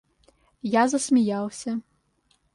[0.75, 1.77] Я засмеялся.